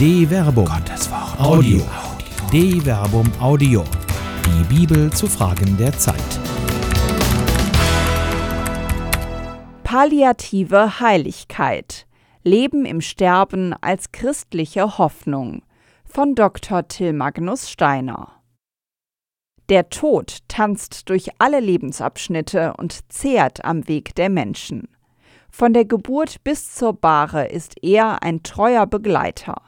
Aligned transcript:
De 0.00 0.26
Verbum. 0.26 0.64
Gottes 0.64 1.10
Wort. 1.10 1.38
Audio. 1.38 1.82
De 2.50 2.80
Verbum 2.80 3.30
Audio. 3.38 3.84
Die 4.46 4.64
Bibel 4.74 5.12
zu 5.12 5.26
Fragen 5.26 5.76
der 5.76 5.92
Zeit. 5.92 6.16
Palliative 9.84 11.00
Heiligkeit. 11.00 12.06
Leben 12.44 12.86
im 12.86 13.02
Sterben 13.02 13.74
als 13.82 14.10
christliche 14.10 14.96
Hoffnung. 14.96 15.60
Von 16.06 16.34
Dr. 16.34 16.88
Till 16.88 17.12
Magnus 17.12 17.68
Steiner. 17.68 18.40
Der 19.68 19.90
Tod 19.90 20.38
tanzt 20.48 21.10
durch 21.10 21.28
alle 21.38 21.60
Lebensabschnitte 21.60 22.72
und 22.78 23.12
zehrt 23.12 23.66
am 23.66 23.86
Weg 23.86 24.14
der 24.14 24.30
Menschen. 24.30 24.88
Von 25.50 25.74
der 25.74 25.84
Geburt 25.84 26.42
bis 26.42 26.74
zur 26.74 26.94
Bahre 26.94 27.48
ist 27.48 27.74
er 27.82 28.22
ein 28.22 28.42
treuer 28.42 28.86
Begleiter. 28.86 29.60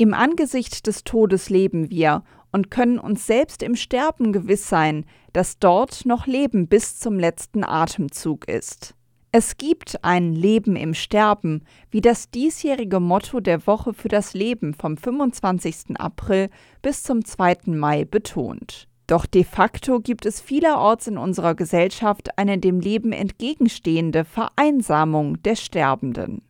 Im 0.00 0.14
Angesicht 0.14 0.86
des 0.86 1.04
Todes 1.04 1.50
leben 1.50 1.90
wir 1.90 2.22
und 2.52 2.70
können 2.70 2.98
uns 2.98 3.26
selbst 3.26 3.62
im 3.62 3.76
Sterben 3.76 4.32
gewiss 4.32 4.66
sein, 4.66 5.04
dass 5.34 5.58
dort 5.58 6.06
noch 6.06 6.26
Leben 6.26 6.68
bis 6.68 6.98
zum 6.98 7.18
letzten 7.18 7.64
Atemzug 7.64 8.48
ist. 8.48 8.94
Es 9.30 9.58
gibt 9.58 10.02
ein 10.02 10.32
Leben 10.32 10.74
im 10.74 10.94
Sterben, 10.94 11.66
wie 11.90 12.00
das 12.00 12.30
diesjährige 12.30 12.98
Motto 12.98 13.40
der 13.40 13.66
Woche 13.66 13.92
für 13.92 14.08
das 14.08 14.32
Leben 14.32 14.72
vom 14.72 14.96
25. 14.96 16.00
April 16.00 16.48
bis 16.80 17.02
zum 17.02 17.22
2. 17.22 17.58
Mai 17.66 18.06
betont. 18.06 18.88
Doch 19.06 19.26
de 19.26 19.44
facto 19.44 20.00
gibt 20.00 20.24
es 20.24 20.40
vielerorts 20.40 21.08
in 21.08 21.18
unserer 21.18 21.54
Gesellschaft 21.54 22.38
eine 22.38 22.56
dem 22.56 22.80
Leben 22.80 23.12
entgegenstehende 23.12 24.24
Vereinsamung 24.24 25.42
der 25.42 25.56
Sterbenden. 25.56 26.40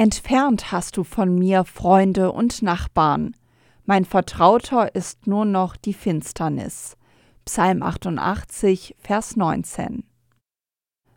Entfernt 0.00 0.70
hast 0.70 0.96
du 0.96 1.02
von 1.02 1.34
mir 1.34 1.64
Freunde 1.64 2.30
und 2.30 2.62
Nachbarn. 2.62 3.34
Mein 3.84 4.04
Vertrauter 4.04 4.94
ist 4.94 5.26
nur 5.26 5.44
noch 5.44 5.74
die 5.74 5.92
Finsternis. 5.92 6.96
Psalm 7.44 7.82
88, 7.82 8.94
Vers 9.00 9.34
19. 9.34 10.04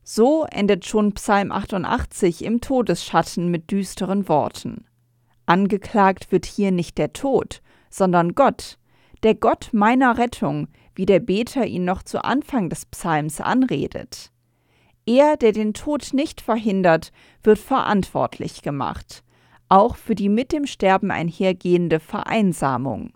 So 0.01 0.45
endet 0.45 0.87
schon 0.87 1.13
Psalm 1.13 1.51
88 1.51 2.43
im 2.43 2.59
Todesschatten 2.59 3.51
mit 3.51 3.69
düsteren 3.69 4.27
Worten. 4.27 4.85
Angeklagt 5.45 6.31
wird 6.31 6.47
hier 6.47 6.71
nicht 6.71 6.97
der 6.97 7.13
Tod, 7.13 7.61
sondern 7.91 8.33
Gott, 8.33 8.79
der 9.21 9.35
Gott 9.35 9.69
meiner 9.73 10.17
Rettung, 10.17 10.69
wie 10.95 11.05
der 11.05 11.19
Beter 11.19 11.67
ihn 11.67 11.85
noch 11.85 12.01
zu 12.01 12.23
Anfang 12.23 12.67
des 12.69 12.87
Psalms 12.87 13.41
anredet. 13.41 14.31
Er, 15.05 15.37
der 15.37 15.51
den 15.51 15.73
Tod 15.73 16.13
nicht 16.13 16.41
verhindert, 16.41 17.11
wird 17.43 17.59
verantwortlich 17.59 18.61
gemacht, 18.61 19.23
auch 19.69 19.95
für 19.95 20.15
die 20.15 20.29
mit 20.29 20.51
dem 20.51 20.67
Sterben 20.67 21.11
einhergehende 21.11 21.99
Vereinsamung. 21.99 23.13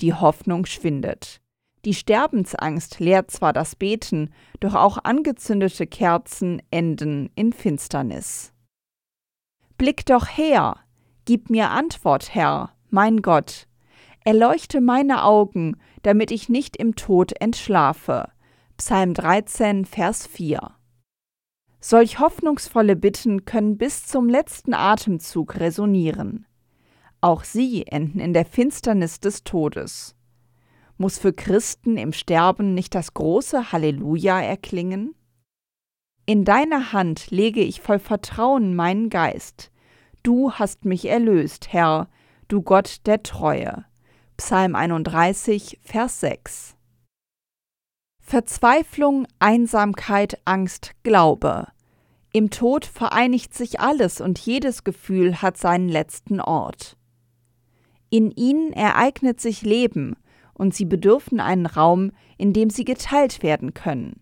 Die 0.00 0.14
Hoffnung 0.14 0.64
schwindet. 0.66 1.40
Die 1.84 1.94
Sterbensangst 1.94 3.00
lehrt 3.00 3.30
zwar 3.30 3.52
das 3.52 3.74
Beten, 3.74 4.30
doch 4.60 4.74
auch 4.74 4.98
angezündete 5.02 5.86
Kerzen 5.86 6.62
enden 6.70 7.30
in 7.34 7.52
Finsternis. 7.52 8.52
Blick 9.78 10.04
doch 10.04 10.26
her, 10.26 10.76
gib 11.24 11.48
mir 11.48 11.70
Antwort, 11.70 12.34
Herr, 12.34 12.74
mein 12.90 13.22
Gott. 13.22 13.66
Erleuchte 14.24 14.82
meine 14.82 15.24
Augen, 15.24 15.76
damit 16.02 16.30
ich 16.30 16.50
nicht 16.50 16.76
im 16.76 16.96
Tod 16.96 17.32
entschlafe. 17.40 18.28
Psalm 18.76 19.14
13, 19.14 19.86
Vers 19.86 20.26
4. 20.26 20.79
Solch 21.80 22.18
hoffnungsvolle 22.18 22.94
Bitten 22.94 23.46
können 23.46 23.78
bis 23.78 24.06
zum 24.06 24.28
letzten 24.28 24.74
Atemzug 24.74 25.58
resonieren. 25.58 26.46
Auch 27.22 27.44
sie 27.44 27.86
enden 27.86 28.20
in 28.20 28.34
der 28.34 28.44
Finsternis 28.44 29.20
des 29.20 29.44
Todes. 29.44 30.14
Muss 30.98 31.18
für 31.18 31.32
Christen 31.32 31.96
im 31.96 32.12
Sterben 32.12 32.74
nicht 32.74 32.94
das 32.94 33.14
große 33.14 33.72
Halleluja 33.72 34.40
erklingen? 34.40 35.14
In 36.26 36.44
deiner 36.44 36.92
Hand 36.92 37.30
lege 37.30 37.62
ich 37.62 37.80
voll 37.80 37.98
Vertrauen 37.98 38.74
meinen 38.76 39.08
Geist. 39.08 39.72
Du 40.22 40.52
hast 40.52 40.84
mich 40.84 41.06
erlöst, 41.06 41.72
Herr, 41.72 42.10
du 42.48 42.60
Gott 42.60 43.06
der 43.06 43.22
Treue. 43.22 43.86
Psalm 44.36 44.74
31, 44.74 45.80
Vers 45.82 46.20
6. 46.20 46.76
Verzweiflung, 48.30 49.26
Einsamkeit, 49.40 50.40
Angst, 50.44 50.92
Glaube. 51.02 51.66
Im 52.32 52.50
Tod 52.50 52.84
vereinigt 52.84 53.52
sich 53.54 53.80
alles 53.80 54.20
und 54.20 54.38
jedes 54.38 54.84
Gefühl 54.84 55.42
hat 55.42 55.56
seinen 55.56 55.88
letzten 55.88 56.40
Ort. 56.40 56.96
In 58.08 58.30
ihnen 58.30 58.72
ereignet 58.72 59.40
sich 59.40 59.62
Leben, 59.62 60.14
und 60.54 60.76
sie 60.76 60.84
bedürfen 60.84 61.40
einen 61.40 61.66
Raum, 61.66 62.12
in 62.38 62.52
dem 62.52 62.70
sie 62.70 62.84
geteilt 62.84 63.42
werden 63.42 63.74
können. 63.74 64.20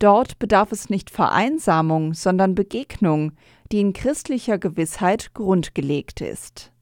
Dort 0.00 0.38
bedarf 0.38 0.70
es 0.70 0.90
nicht 0.90 1.08
Vereinsamung, 1.08 2.12
sondern 2.12 2.54
Begegnung, 2.54 3.32
die 3.72 3.80
in 3.80 3.94
christlicher 3.94 4.58
Gewissheit 4.58 5.32
grundgelegt 5.32 6.20
ist. 6.20 6.72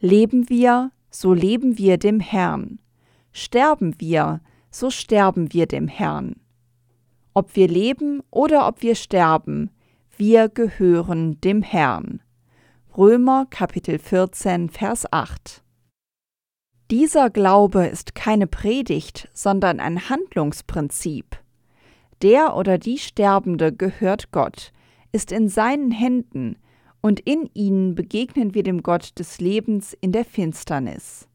Leben 0.00 0.48
wir, 0.48 0.90
so 1.10 1.32
leben 1.32 1.78
wir 1.78 1.96
dem 1.96 2.18
Herrn. 2.18 2.80
Sterben 3.30 3.94
wir, 4.00 4.40
so 4.74 4.90
sterben 4.90 5.52
wir 5.52 5.66
dem 5.66 5.86
Herrn. 5.86 6.34
Ob 7.32 7.54
wir 7.54 7.68
leben 7.68 8.22
oder 8.32 8.66
ob 8.66 8.82
wir 8.82 8.96
sterben, 8.96 9.70
wir 10.16 10.48
gehören 10.48 11.40
dem 11.40 11.62
Herrn. 11.62 12.20
Römer 12.98 13.46
Kapitel 13.48 14.00
14, 14.00 14.70
Vers 14.70 15.06
8. 15.12 15.62
Dieser 16.90 17.30
Glaube 17.30 17.86
ist 17.86 18.16
keine 18.16 18.48
Predigt, 18.48 19.28
sondern 19.32 19.78
ein 19.78 20.08
Handlungsprinzip. 20.08 21.38
Der 22.22 22.56
oder 22.56 22.76
die 22.76 22.98
Sterbende 22.98 23.72
gehört 23.72 24.32
Gott, 24.32 24.72
ist 25.12 25.30
in 25.30 25.48
seinen 25.48 25.92
Händen, 25.92 26.58
und 27.00 27.20
in 27.20 27.48
ihnen 27.54 27.94
begegnen 27.94 28.54
wir 28.54 28.64
dem 28.64 28.82
Gott 28.82 29.18
des 29.20 29.38
Lebens 29.38 29.96
in 30.00 30.10
der 30.10 30.24
Finsternis. 30.24 31.28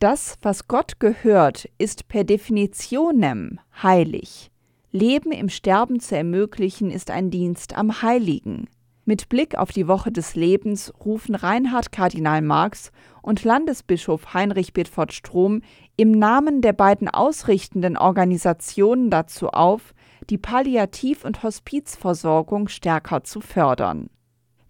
Das, 0.00 0.38
was 0.40 0.66
Gott 0.66 0.98
gehört, 0.98 1.68
ist 1.76 2.08
per 2.08 2.24
definitionem 2.24 3.60
heilig. 3.82 4.50
Leben 4.92 5.30
im 5.30 5.50
Sterben 5.50 6.00
zu 6.00 6.16
ermöglichen, 6.16 6.90
ist 6.90 7.10
ein 7.10 7.30
Dienst 7.30 7.76
am 7.76 8.00
Heiligen. 8.00 8.70
Mit 9.04 9.28
Blick 9.28 9.58
auf 9.58 9.72
die 9.72 9.88
Woche 9.88 10.10
des 10.10 10.36
Lebens 10.36 10.90
rufen 11.04 11.34
Reinhard 11.34 11.92
Kardinal 11.92 12.40
Marx 12.40 12.92
und 13.20 13.44
Landesbischof 13.44 14.32
Heinrich 14.32 14.72
Bedford 14.72 15.12
Strom 15.12 15.60
im 15.96 16.12
Namen 16.12 16.62
der 16.62 16.72
beiden 16.72 17.08
ausrichtenden 17.08 17.98
Organisationen 17.98 19.10
dazu 19.10 19.50
auf, 19.50 19.92
die 20.30 20.38
Palliativ- 20.38 21.26
und 21.26 21.42
Hospizversorgung 21.42 22.68
stärker 22.68 23.22
zu 23.22 23.42
fördern. 23.42 24.08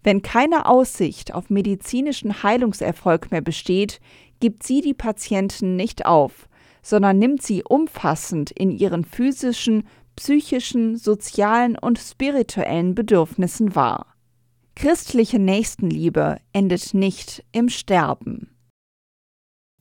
Wenn 0.03 0.23
keine 0.23 0.65
Aussicht 0.65 1.33
auf 1.33 1.49
medizinischen 1.49 2.43
Heilungserfolg 2.43 3.31
mehr 3.31 3.41
besteht, 3.41 4.01
gibt 4.41 4.63
sie 4.63 4.81
die 4.81 4.93
Patienten 4.93 5.77
nicht 5.77 6.05
auf, 6.05 6.49
sondern 6.83 7.17
nimmt 7.17 7.41
sie 7.41 7.63
umfassend 7.63 8.51
in 8.51 8.71
ihren 8.71 9.05
physischen, 9.05 9.83
psychischen, 10.17 10.97
sozialen 10.97 11.77
und 11.77 11.97
spirituellen 11.97 12.93
Bedürfnissen 12.93 13.75
wahr. 13.75 14.07
Christliche 14.75 15.39
Nächstenliebe 15.39 16.37
endet 16.51 16.93
nicht 16.93 17.45
im 17.51 17.69
Sterben. 17.69 18.49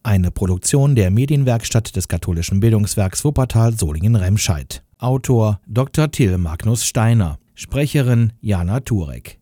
Eine 0.03 0.31
Produktion 0.31 0.95
der 0.95 1.11
Medienwerkstatt 1.11 1.95
des 1.95 2.09
katholischen 2.09 2.61
Bildungswerks 2.61 3.25
Wuppertal 3.25 3.79
Solingen-Remscheid. 3.79 4.83
Autor 4.99 5.61
Dr. 5.67 6.11
Till 6.11 6.39
Magnus 6.39 6.85
Steiner. 6.85 7.39
Sprecherin 7.55 8.33
Jana 8.41 8.81
Turek. 8.81 9.39